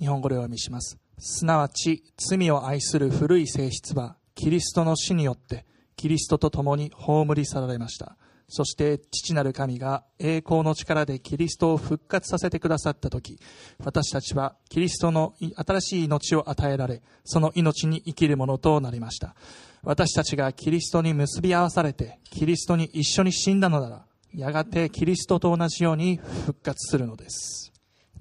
[0.00, 0.98] 日本語でお読みします。
[1.18, 8.16] すなわち、罪を愛する古い性質は、キリストの死によって、キリストと共に葬り去られました。
[8.48, 13.38] そして、父なる神が栄光の力でキリストを復活させてくださったとき、
[13.84, 19.36] 私たちはキリストの新しい命を与えられ、その命に生きるものとなりました。
[19.82, 27.69] 私たちがキリストに結び合わされて、キリストに一緒に死んだのなら、やがてキリストと同じように復活するのです。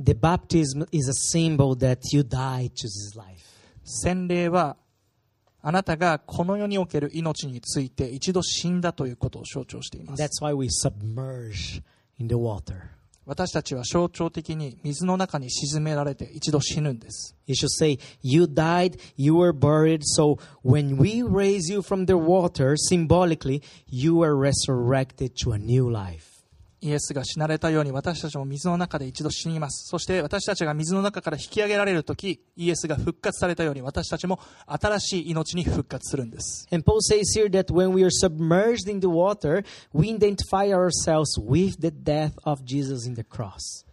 [0.02, 3.44] The baptism is a symbol that you die to this life.
[3.85, 4.76] 洗礼は
[5.62, 11.83] あなたがこの世における命について一度死んだということを象徴しています That's why we submerge
[12.18, 12.94] in the water.
[13.26, 22.04] 私たちは象徴的に水の中に沈められて一度死ぬんです You should say, You died, you were buried, so when we raise you from
[22.04, 26.27] the water, symbolically, you were resurrected to a new life.
[26.81, 39.63] イエスが死なれたように私たちも水の中で一度死にますそして私たちが水の中から引き上げられるときイエスが復活されたように私たちも新しい命に復活するんです And Paul says here that when we are submerged in the water,
[39.93, 43.88] we identify ourselves with the death of Jesus in the cross.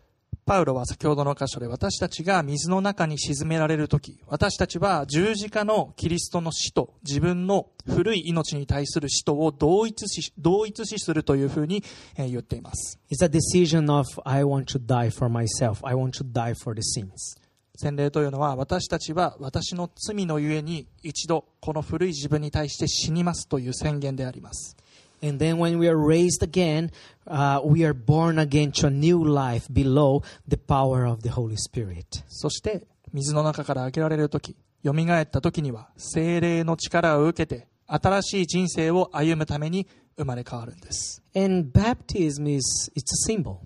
[0.47, 11.83] パウロは先ほどの箇所で私たちが水の中に沈められるとき、私たちは十字架のキリストの死と自分の古い命に対する死とを同一視同一視するというふうに
[12.17, 13.01] えー言っています。
[13.11, 17.01] It's a decision of, I want to die for myself, I want to die for the
[17.01, 17.37] sins.
[17.75, 24.77] 洗礼というのは私たちは私の罪のゆえに一度この古い自分に対して死にますという宣言であります
[25.23, 26.91] And then when we are raised again,
[27.27, 31.57] uh, we are born again to a new life below the power of the Holy
[31.57, 32.23] Spirit.
[32.29, 43.59] そして水の中から上げられる時蘇った時には精霊の力を受けて新しい人生を歩むために生まれ変わるんです And baptism is it's a symbol.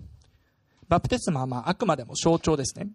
[0.87, 2.89] バプテスマはまああくまでも象徴ですね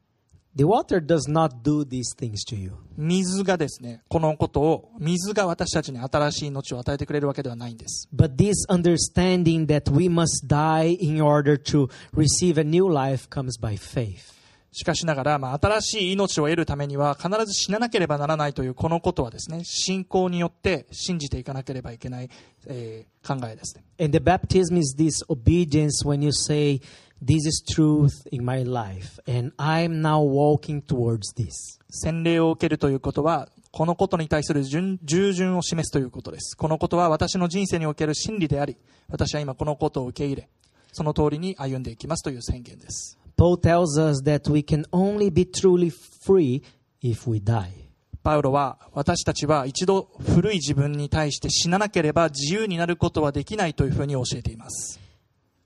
[0.56, 2.72] The water does not do these things to you.
[2.96, 13.28] 水がですねこのことを水が私たちに新しい命を与えてくれるわけではないんです But this understanding that we must die in order to receive a new life
[13.28, 14.34] comes by faith.
[14.72, 22.30] しかしながら、まあ、新しい命を得るためには必ず死ななければならないというこのことはですね信仰によって信じていかなければいけない、
[22.66, 26.80] えー考えですね And the baptism is this obedience when you say,
[27.24, 31.80] This is truth in my life, and I'm now walking towards this.
[31.90, 38.76] 洗礼を受けるということはこのことに対する順従順を示すということですこのことは私の人生における真理であり
[39.08, 40.48] 私は今このことを受け入れ
[40.92, 45.92] その通りに歩んでいきますという宣言です Paul tells us that we can only be truly
[46.26, 46.62] free
[47.02, 47.86] if we die.
[48.22, 54.98] パウロは私たちは一度古い自分に対して死ななければ自由になることはできないというふうに教えています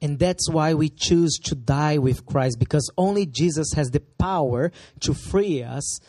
[0.01, 4.71] And that's why we choose to die with Christ, because only Jesus has the power
[4.99, 5.99] to free us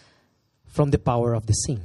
[0.66, 1.80] from the power of the sin.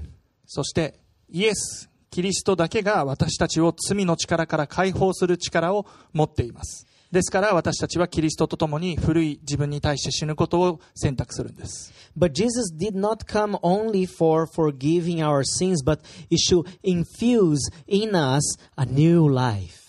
[0.45, 17.71] そしてイエスキリストだけが私たちを罪の力から解放する力を持っていますですから私たちはキリストと共に古い自分に対して死ぬことを選択するんです But Jesus did not come only for forgiving our sins, but it should infuse
[17.87, 19.84] in us a new life.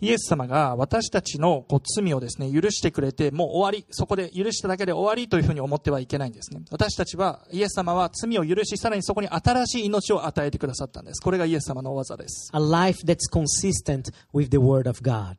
[0.00, 6.60] イエス様が私たちのこう罪をですね許してくれてもう終わりそこで許しただけで終わりというふうに思ってはいけないんですね。
[6.70, 11.20] 私たちはイエス様は罪を許しさらにそこに新しい命を与えてくださったんです。
[11.22, 12.50] これがイエス様のお技です。
[12.52, 15.36] A life that's consistent with the Word of God.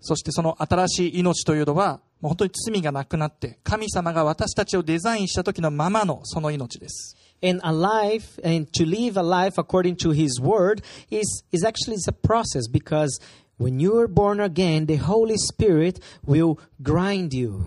[0.00, 7.16] そしてその新しい命というのはもう本当に罪がなくなって神様が私たちをデザインした時のままのその命です。
[7.42, 12.08] And a life, and to live a life according to His Word is, is actually is
[12.08, 13.20] a process because
[13.58, 17.66] when you are born again, the Holy Spirit will grind you.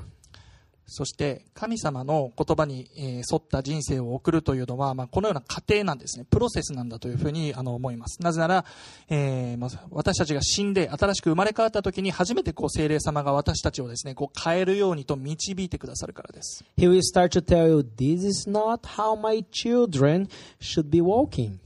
[0.91, 6.25] そして神様の言葉にえー沿った人生を送るというのは、まあ、このような過程なんですね。
[6.29, 8.21] プロセスなんだというふうにあの思います。
[8.23, 8.65] なぜなら、
[9.07, 16.65] えーまず私たちが死んで新しく生まれ変わった時に初めてこう精霊様が私たちをですね、こう変えるようにと導いてくださるからです。
[16.75, 20.27] He will start to tell you, This is not how my children
[20.59, 21.59] should be walking.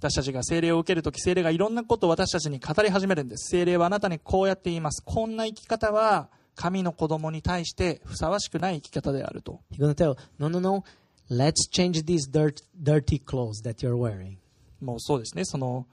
[0.00, 3.50] 私たちが精霊を受けるとき、精霊がいろんなことを私たちに語り始めるんです。
[3.50, 5.02] 精霊はあなたにこうやって言います。
[5.04, 9.60] こんな生き方は神の子供に対してふさわしくない生き方であると。
[9.70, 10.84] He's tell, No, no, no,
[11.30, 14.36] let's change these dirt, dirty clothes that you're wearing.
[14.80, 15.86] もうそうですね、その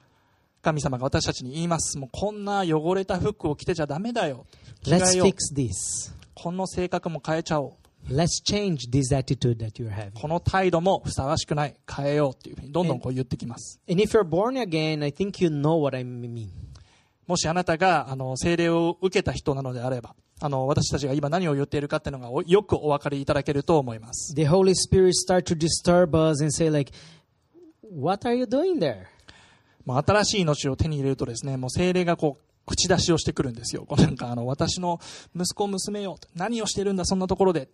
[0.62, 1.98] 神様が私たちに言います。
[1.98, 4.46] もうこんな汚れた服を着てちゃダメだよ。
[4.86, 6.14] Let's fix this.
[6.34, 7.87] この性格も変えちゃおう。
[8.10, 10.20] Let's change this attitude that you're having.
[10.20, 11.76] この態度もふさわしくない。
[11.90, 13.82] 変えようっていうふうにどんどんこう言ってきます。
[13.90, 16.48] And if you're born again, I think you know what I mean.
[17.28, 24.34] もしあなたがあの聖霊を受けた人なのであれば、あの私たちが今何を言っているかっていうのがおよくお分かりいただけると思います。
[24.36, 26.94] The Holy Spirit start to disturb us and say like,
[27.92, 29.06] what are you doing there?
[29.86, 33.86] まあ、新しい命を手に入れるとですね、もう精霊がこう、口出しをしてくるんですよ。
[33.88, 35.00] こうなんかあの、私の
[35.34, 36.18] 息子、娘よ。
[36.36, 37.70] 何をしてるんだ、そんなところで。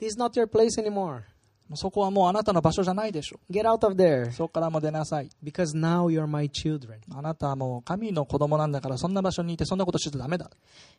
[0.00, 1.22] This is not your place anymore.
[1.68, 3.38] もうそこはもうあなたの場所じゃないでしょ。
[3.48, 5.28] Get out of there そこからもう出なさい。
[5.44, 6.98] because now you're my children.
[7.14, 10.50] あなたはもう神の子供なんだから、そんな場所にいてそんなことしてダメだ。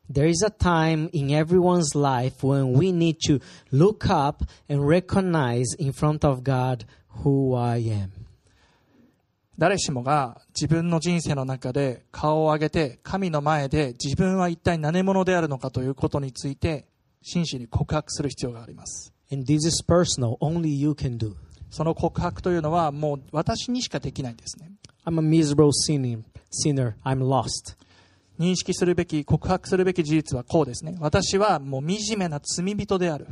[0.09, 3.41] There is a time in everyone's life when we need to
[3.73, 6.85] look up and recognize in front of God
[7.21, 8.09] who I am.
[9.57, 16.85] 誰しもが自分の人生の中で顔を上げて神の前で自分は一体何者であるのかということについて
[17.21, 19.13] 真摯に告白する必要があります。
[19.31, 21.35] And this is personal, only you can do.
[21.69, 24.71] その告白というのはもう私にしかできないんですね。
[25.05, 26.93] I'm a miserable sinner, sinner.
[27.03, 27.77] I'm lost.
[28.39, 30.97] 認識するべき、告白するべき事実はこうですね。
[30.99, 33.27] 私はもう惨めな罪人である。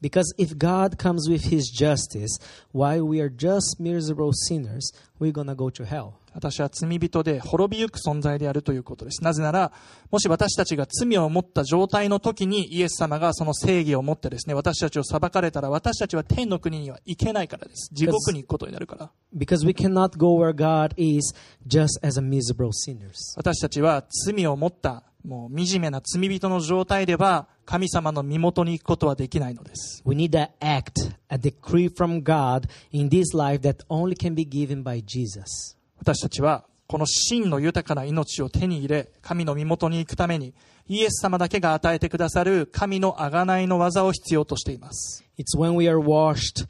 [0.00, 2.38] Because if God comes with his justice
[2.72, 6.14] while we are just miserable sinners, we're to go to hell.
[6.34, 9.24] 私は罪人で滅びゆく存在であるということです。
[9.24, 9.72] なぜなら、
[10.10, 17.88] もし私たちが罪を持った状態の時にイエス様がその正義を持ってですね、私たちを裁かれたら私たちは天の国には行けないからです。
[17.94, 19.10] 地獄に行くことになるから。
[19.34, 21.34] Because we cannot go where God is
[21.66, 23.14] just as a miserable sinners.
[23.36, 30.02] 私たちは罪を持った、もう惨めな罪人の状態では神様の身元に行くことはできないのです。
[30.06, 34.82] We need an act, a decree from God in this life that only can be given
[34.84, 35.76] by Jesus.
[35.98, 40.54] 私たちはこの真の豊かな命を手に入れ、神の身元に行くために、
[40.86, 45.24] イエス様だけが与えてくださる神の贖いの技を必要としています。
[45.36, 46.68] It's when we are washed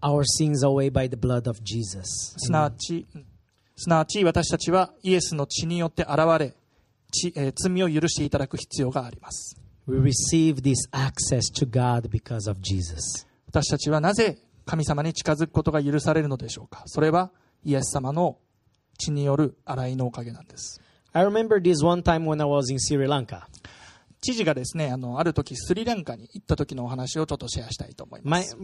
[0.00, 2.34] our sins away by the blood of Jesus.
[2.38, 3.06] すなわち、
[3.74, 6.54] すなわち私たちはイエスの血によって現れ、
[7.10, 9.65] 血えー罪を許していただく必要があります。
[13.46, 16.82] 私たちはなぜ神様に近づくことが許されるのでしょうか？
[16.86, 17.30] それは
[17.62, 18.36] イエス様の
[18.98, 20.80] 血による洗いのおかげなんです。
[24.20, 28.56] 知事がですねあ,のある時スリランカに行った時のお話をちょっとシェアしたいと思います。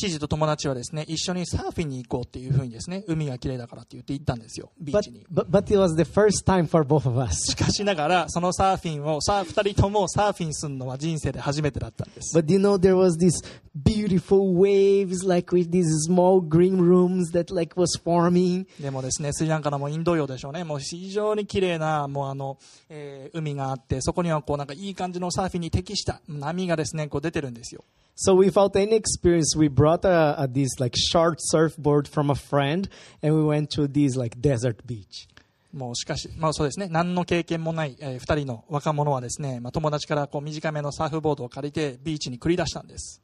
[0.00, 5.26] 知事と友達はですね、一緒にサーフィンに行こうっていうふうにですね、海が綺麗だからって言って行ったんですよ、ビーチに。
[5.32, 7.36] but but it was the first time for both of us.
[7.52, 12.36] しかしながら、そのサーフィンを、さあ、二人ともサーフィンするのは人生で初めてだったんです。
[12.36, 13.32] But you know there was this
[13.76, 18.66] beautiful waves like with these small green rooms that like was forming.
[18.80, 20.64] でもですね、スリランカのもうインド洋でしょうね。
[20.64, 27.84] もう非常に綺麗な、もうあの、えー海があって、そこにはこうなんかいい感じのサーフィンに適した波がですね、こう出てるんですよ。
[28.19, 32.87] So without any experience, we brought a, a this like short surfboard from a friend,
[33.21, 35.27] and we went to this like desert beach.
[35.73, 43.21] もうしかし、まあそうですね、何の経験もない、えー二人の若者はですね、まあ友達からこう短めのサーフボードを借りてビーチに繰り出したんです。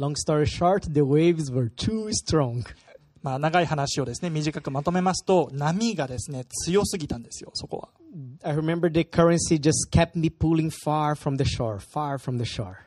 [0.00, 2.64] Long story short, the waves were too strong.
[3.23, 7.89] まあ、長い話をですね短くまとめますと、波がですね強すぎたんですよ、そこは。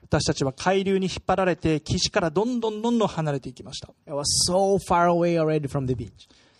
[0.02, 3.92] 私たちは海流に引っ張られて、岸からどんどんどんどん離れていきました。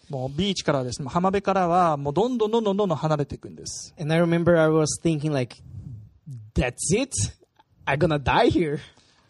[0.08, 3.92] もうビーチからです、浜辺からはもうどんどんどんどんどん離れていくんです。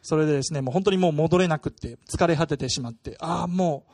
[0.02, 3.93] それでですね、もう本当にもう戻れなくて、疲れ果ててしまって、ああ、もう。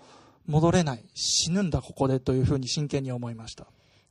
[0.50, 1.04] 戻れない。
[1.14, 3.66] 死ぬんだ、ここでというふうに真剣に思いました。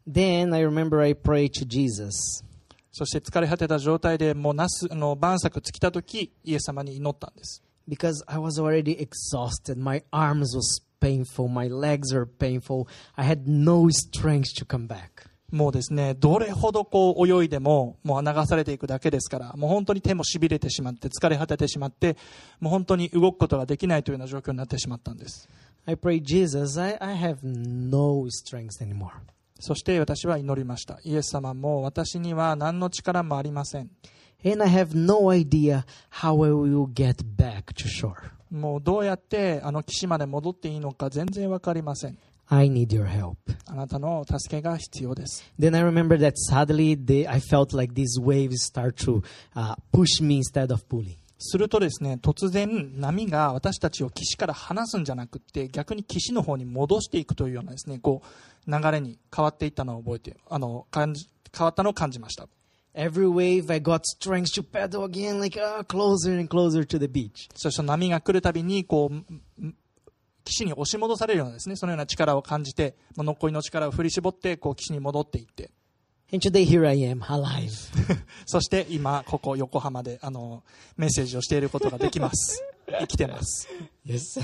[0.09, 2.43] Then I remember I prayed to Jesus.
[2.91, 7.63] そして疲れ果てた状態でもうなす、あの、晩作尽きた時、イエス様に祈ったんです。
[7.89, 9.77] because I was already exhausted.
[9.77, 12.87] My arms was painful, my legs were painful.
[13.17, 15.27] I had no strength to come back.
[15.51, 22.17] もうですね、どれほどこう泳いでも、もう流されていくだけですから、もう本当に手も痺れてしまって、疲れ果ててしまって、
[22.59, 25.49] もう本当に動くことができないというような状況になってしまったんです。
[25.89, 29.13] I prayed, Jesus, I, I have no strength anymore.
[29.59, 30.99] そして私は祈りました。
[31.03, 33.89] イエス様も私には何の力もありません。
[34.45, 38.13] And I have no idea how I will get back to shore.
[38.51, 42.19] もうどうやってあの岸まで戻っていいのか全然わかりません。
[42.49, 43.37] I need your help.
[43.65, 45.43] あなたの助けが必要です。
[45.59, 49.23] Then I remember that suddenly they, I felt like these waves start to
[49.55, 51.17] uh, push me instead of pulling.
[51.39, 58.21] するとですね、突然波が私たちを岸から離すんじゃなくって逆に岸の方に戻していくというようなですね、こ
[58.67, 62.47] う流れに変わっていったのを覚えて、あの、感じ、変わったのを感じました。
[62.93, 67.49] Every wave, I got strength to paddle again, like uh, closer and closer to the beach.
[67.55, 69.75] そして波が来るたびに、こう、ん
[70.43, 75.71] 岸に押し戻されるようなですね、そのような力を感じて、残りの力を振り絞って、こう岸に戻っていって、
[76.32, 77.71] And today, here I am, alive.
[78.45, 80.63] そして今、ここ横浜で、あの、
[80.95, 82.63] メッセージをしていることができます。
[82.88, 83.67] 生きてます。
[84.05, 84.39] Yes.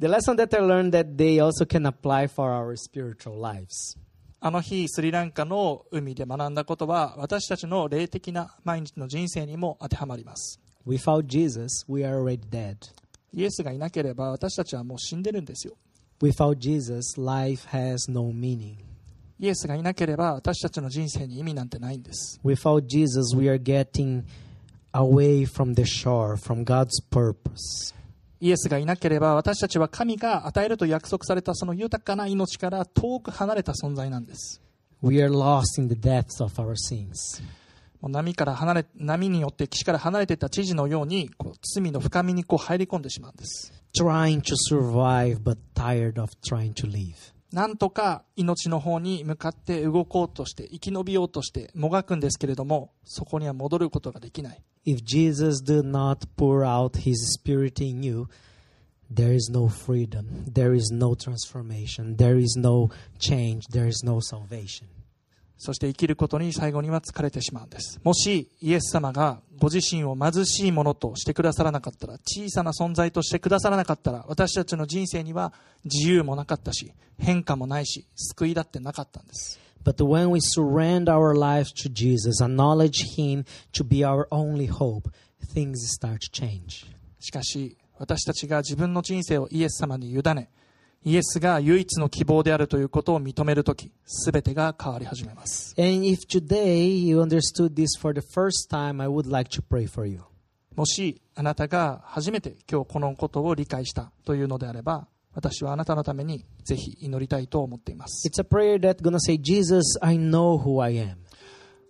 [0.00, 3.96] the lesson that I learned that they also can apply for our spiritual lives.
[4.40, 10.60] あの日、スリランカの海で学んだことは、私たちの霊的な毎日の人生にも当てはまります。
[10.84, 12.76] Without Jesus, we are already dead.
[13.32, 15.76] イエスがいなければ、私たちはもう死んでるんですよ。
[16.20, 18.85] Without Jesus, life has no meaning.
[19.38, 22.40] イエスがいなければ、私たちの人生に意味なんてないんです。
[22.44, 24.24] Without Jesus, we are getting
[24.92, 27.94] away from the shore, from God's purpose.
[28.40, 34.62] イエスがいなければ、私たちは神が与えると約束されたその豊かな命から遠く離れた存在なんです。
[35.02, 37.42] We are lost in the depths of our sins.
[38.02, 43.72] 波から離れ、波によって岸から離れていった知事のように、こう罪の深みにこう入り込んでしまうんです。
[43.98, 47.35] Trying to survive, but tired of trying to live.
[47.52, 54.62] なんとか命の方に向かって動こうとして、生き延びようとして、もがくんですけれども、そこには戻ることができない。
[54.84, 58.28] If Jesus did not pour out his spirit in you,
[59.12, 64.20] there is no freedom, there is no transformation, there is no change, there is no
[64.20, 64.86] salvation.
[65.58, 67.98] そして生きることに最後には疲れてしまうんです。
[68.04, 75.52] もしイエス様がご自身を貧しいものとしてくださらなかったら、小さな存在としてくださらなかったら、私たちの人生には
[75.84, 79.58] 自由もなかったし、変化もないし、救いだってなかったんです。
[79.82, 85.08] But when we surrender our lives to Jesus, acknowledge Him to be our only hope,
[85.54, 86.86] things start to change.
[87.20, 90.50] しかし、私たちが自分の人生をイエス様に委ね、
[91.06, 95.72] イエスが唯一の希望であるということを認めるとき、すべてが変わり始めます。
[95.78, 100.08] And if today you understood this for the first time, I would like to pray for
[100.08, 100.22] you.
[100.74, 108.28] もしあなたが初めて今日このことを理解したというのであれば、私はあなたのためにぜひ祈りたいと思っています。
[108.28, 111.14] It's a prayer that's gonna say, Jesus, I know who I am.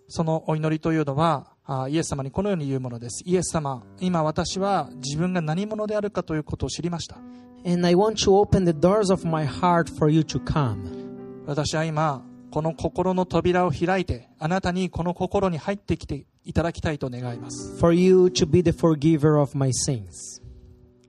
[0.09, 3.23] そのお祈りというのは、あイエス様にこのように言うものです。
[3.25, 7.17] イエス様、今私は自分が何者であるかということを知りました。
[7.65, 11.45] And I want to open the doors of my heart for you to come.
[11.45, 17.77] 私は今、この心の扉を開いて、あなたにこの心に入ってきていただきたいと願います。
[17.79, 20.41] For you to be the forgiver of my sins.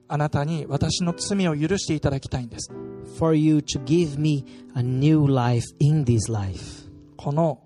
[0.08, 2.72] あなたに私の罪を許していただきたいんです。
[3.18, 4.44] For you to give me
[4.74, 6.88] a new life in this life.
[7.16, 7.60] この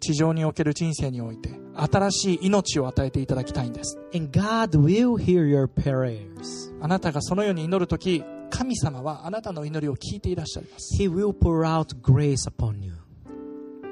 [0.00, 3.98] 地上における人生において、新しい命を与えていただきたいんです。
[4.14, 6.74] And God will hear your prayers.
[6.80, 11.02] あなたがそのように祈るとき、神様はあなたの祈りを聞いていらっしゃいます。
[11.02, 12.92] He will pour out grace upon you.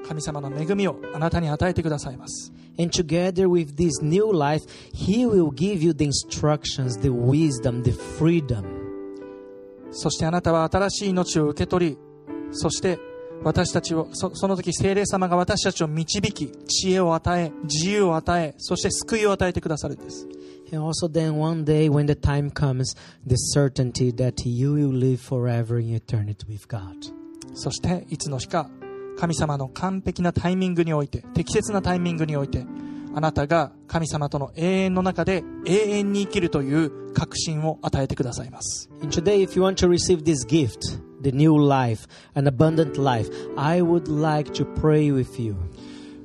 [0.06, 2.52] 神様の恵みをあなたに与えてくださいます。
[2.78, 8.64] And together with this new life, He will give you the instructions, the wisdom, the freedom.
[9.90, 11.98] そしてあなたは新しい命を受け取り、
[12.52, 12.98] そして
[13.42, 20.26] 私たちをそ,の時精霊様が私たちを導き知恵を与え自由を与えそして救いを与えてくださるんです
[27.54, 28.70] そしていつの日か
[29.16, 32.66] 神様の完璧なタイミングにおいて適切なタイミングにおいて
[33.14, 38.90] あなたが神様との永遠の中で永遠に生きるという確信を与えてくださいます。
[41.24, 45.56] The new life, an abundant life, I would like to pray with you.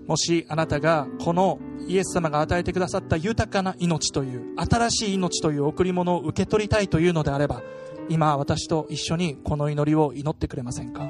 [0.06, 7.62] もしあなたがこのイエス様が与えてくださった豊かな命という、新しい命という贈り物を受け取りたいというのであれば、
[8.10, 11.04] 今私と一緒にこの祈りを祈ってくれませんか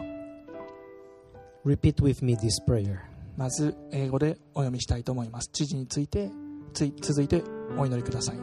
[1.66, 2.98] ？Repeat with me this prayer.
[3.38, 5.50] まず英語でお読みしたいと思います。
[5.50, 6.30] 知事について、
[6.74, 7.42] つい続いて
[7.78, 8.38] お祈りください。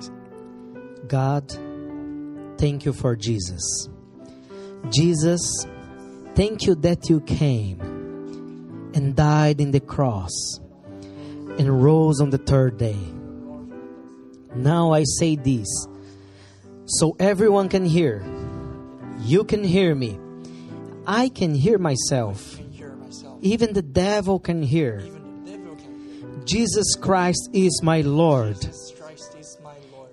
[1.07, 1.45] God,
[2.57, 3.96] thank you for Jesus.
[4.91, 5.67] Jesus,
[6.35, 7.81] thank you that you came
[8.95, 10.61] and died in the cross
[11.59, 12.99] and rose on the third day.
[14.55, 15.67] Now I say this
[16.87, 18.25] so everyone can hear.
[19.21, 20.19] You can hear me.
[21.07, 22.59] I can hear myself.
[23.41, 25.03] Even the devil can hear.
[26.45, 28.57] Jesus Christ is my Lord.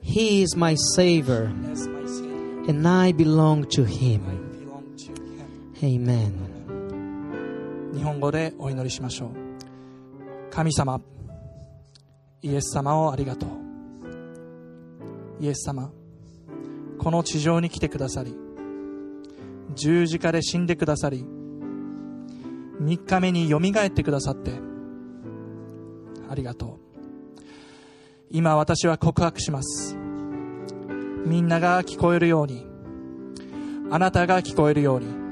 [0.02, 4.43] He is my Savior, and I belong to Him.
[5.84, 6.32] Amen.
[7.94, 9.30] 日本語でお祈りしましょう。
[10.50, 11.02] 神様
[12.42, 13.50] イエス様をありがとう。
[15.42, 15.92] イエス様
[17.00, 18.34] この地上に来てくださり
[19.76, 21.26] 十字架で死んでくださり
[22.82, 24.54] 3日目によみがえってくださって
[26.30, 27.42] ありがとう。
[28.32, 29.98] 今私は告白します。
[31.26, 32.66] みんなが聞こえるように
[33.92, 35.23] あなたが聞こえるように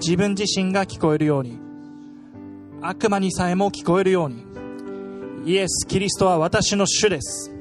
[0.00, 1.58] 自分自身が聞こえるように。
[2.82, 4.44] 悪魔にさえも聞こえるように。
[5.44, 7.52] イエス・キリストは私の主です。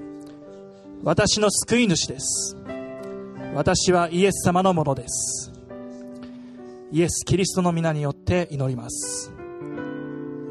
[1.04, 2.56] 私の救い主です。
[3.54, 5.52] 私はイエス様のものです。
[6.92, 9.32] イエス・キリストの皆によって祈ります。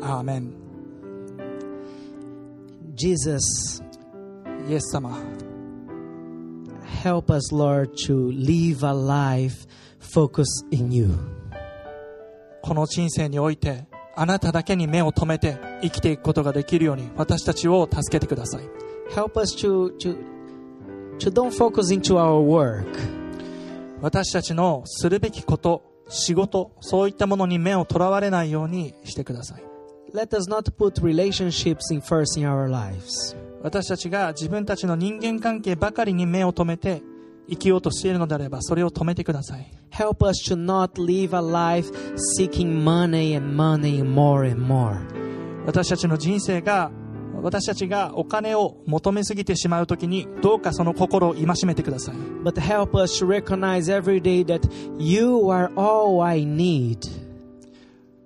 [0.03, 0.53] アーメン。
[2.95, 3.83] Jesus,
[4.69, 5.17] イエス様
[7.03, 9.67] help us, Lord, to live a life
[10.01, 11.15] focused in you.
[12.63, 13.87] この人生において
[14.17, 18.65] あなただけに目を留めて生きていくことができるように私たちを助けてください。
[19.15, 20.19] Help us to, to,
[21.19, 22.85] to don't focus into our work,
[24.01, 29.63] 私たちのするべきこと仕事そういったものに目をとらわれないようにしてください。
[30.15, 33.37] Let us not put relationships in first in our lives.
[33.63, 37.03] 私たちが自分たちの人間関係ばかりに目を留めて
[37.49, 41.91] 生きようとしているのであればそれを止めてください Help us to not live a life
[42.39, 44.99] seeking money and money more and more.
[45.67, 46.91] 私たちの人生が
[47.43, 54.69] 私たちがお金を求めすぎてしまうときにどうかその心を戒めてください But help us to recognize every day that
[54.99, 56.99] you are all I need.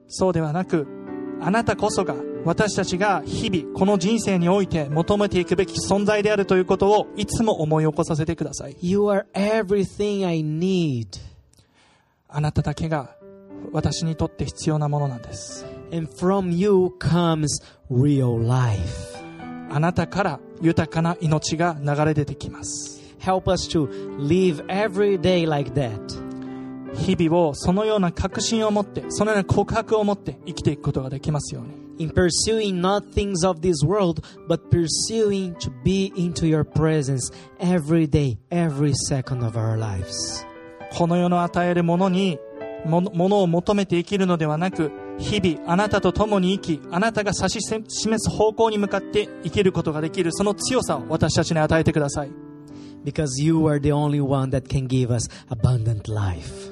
[0.09, 0.87] そうではなく
[1.41, 2.15] あなたこそが
[2.45, 11.07] 私たちが日々この人生において求めていくべき存在であるということをいつも思い起こさせてください You are everything I need.
[12.29, 13.17] あなただけが
[13.73, 17.47] 私にとって必要なものなんです And from you comes
[17.91, 19.19] real life.
[19.71, 23.01] あなたから豊かな命が流れ出てきます。
[23.21, 23.89] Help us to
[24.19, 25.99] live every day like that.
[26.95, 31.82] 日々をそのような確信を持って、そのような告白を持って生きていくことができますように。
[32.00, 38.38] In pursuing not things of this world, but pursuing to be into your presence every day,
[38.52, 40.46] every second of our lives.
[40.96, 42.40] この世の与えるものに、
[42.86, 47.90] ものものを求めて生きるのではなく、日々あなたと共に生き、あなたが指し示
[48.20, 52.32] す方向に向かって生きることができる、その強さを私たちに与えてください。
[53.04, 56.71] Because you are the only one that can give us abundant life.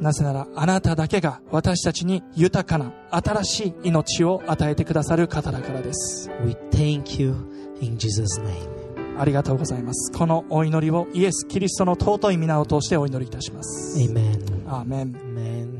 [0.00, 6.30] なぜなら、あなただけが私たちに豊かな新しい命を与えてくださる方だからです。
[6.44, 7.34] We thank you
[7.80, 8.76] in Jesus' name.
[9.18, 10.12] ありがとうございます。
[10.12, 13.98] このお祈りをイエス・キリストの尊い皆を通してお祈りいたします。
[13.98, 14.66] Amen.
[14.66, 15.26] Amen.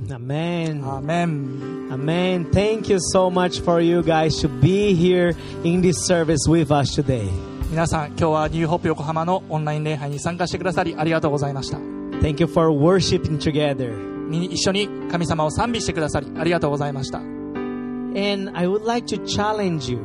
[0.08, 0.84] Amen.
[0.86, 1.76] アーメン。
[1.90, 2.50] Amen.
[2.50, 6.98] Thank you so much for you guys to be here in this service with us
[6.98, 7.28] today.
[7.70, 11.78] 皆さん、今日はニューホップ横浜のオンライン礼拝に参加してくださりありがとうございました。
[12.21, 14.11] Thank you for worshiping together.
[14.29, 17.19] に一緒に神様を賛美してくださりありがとうございました。
[17.19, 19.99] And I would like to challenge you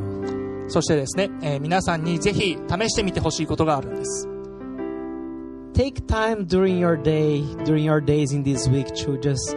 [0.69, 4.29] そしてですね、えー皆さんにぜひ試してみてほしいことがあるんです。
[5.75, 9.55] take time during your day, during your days in this week to just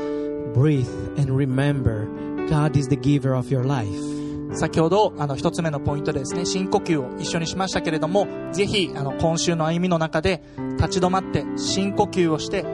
[0.53, 2.07] breathe and remember
[2.49, 4.12] God is the giver of your life.
[4.54, 10.42] 先ほど、あの、一つ目のポイントでですね、深呼吸を一緒にしましたけれども、ぜひ、あの、今週の歩みの中で、
[10.78, 12.64] 立ち止まって、深呼吸をして、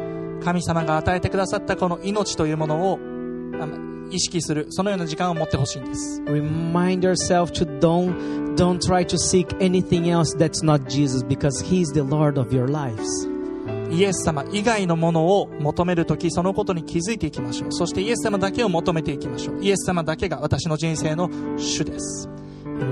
[0.45, 2.99] 神様が与えてくださったこの命というものを、
[3.61, 6.21] あの意識する、そのような時間を持ってほしいんです。
[6.27, 12.03] Remind yourself to don't don't try to seek anything else that's not Jesus because he's the
[12.03, 13.30] Lord of your lives.
[13.91, 17.73] イエス様以外のものを求めるとき、そのことに気づいていきましょう。
[17.73, 19.65] そしてイエス様だけを求めていきましょう。
[19.65, 22.29] イエス様だけが私の人生の主です。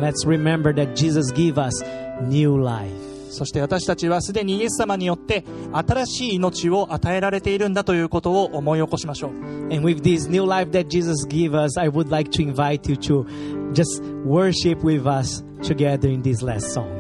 [0.00, 1.84] Let's remember that Jesus gave us
[2.28, 3.08] new life.
[3.30, 9.30] そして私たちはすでにイエス様によって新しい命を与えられているんだということを思い起こしましょう。
[9.70, 13.26] And with this new life that Jesus gave us, I would like to invite you to
[13.72, 16.97] just worship with us together in this last song.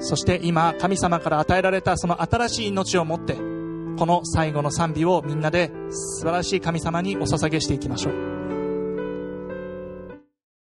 [0.00, 8.37] そして今神様から与えられたその新しい命を持ってこの最後の賛美をみんなで素晴らしい神様にお捧げしていきましょう。